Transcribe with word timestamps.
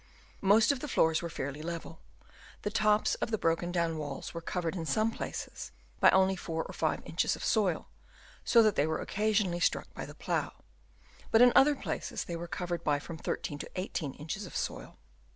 Most 0.41 0.71
of 0.71 0.79
the 0.79 0.87
floors 0.87 1.21
were 1.21 1.29
fairly 1.29 1.61
level. 1.61 1.99
The 2.63 2.71
tops 2.71 3.13
of 3.21 3.29
the 3.29 3.37
broken 3.37 3.71
down 3.71 3.99
walls 3.99 4.33
were 4.33 4.41
covered 4.41 4.75
in 4.75 4.83
some 4.83 5.11
places 5.11 5.71
by 5.99 6.09
only 6.09 6.35
4 6.35 6.63
or 6.65 6.73
5 6.73 7.03
inches 7.05 7.35
of 7.35 7.45
soil, 7.45 7.87
so 8.43 8.63
that 8.63 8.75
they 8.75 8.87
were 8.87 8.99
occasionally 8.99 9.59
struck 9.59 9.93
by 9.93 10.07
the 10.07 10.15
plough, 10.15 10.53
but 11.29 11.43
in 11.43 11.53
other 11.55 11.75
places 11.75 12.23
they 12.23 12.35
were 12.35 12.47
covered 12.47 12.83
by 12.83 12.97
from 12.97 13.15
13 13.19 13.59
to 13.59 13.69
18 13.75 14.15
inches 14.15 14.47
of 14.47 14.57
soil. 14.57 14.97